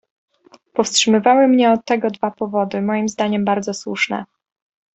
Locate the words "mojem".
2.81-3.09